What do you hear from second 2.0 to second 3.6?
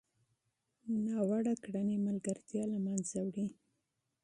ملګرتیا له منځه وړي